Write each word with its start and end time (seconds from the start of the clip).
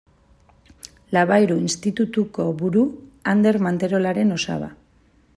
Labayru 1.17 1.57
Institutuko 1.65 2.45
buru 2.61 2.85
Ander 3.33 3.61
Manterolaren 3.67 4.37
osaba. 4.37 4.71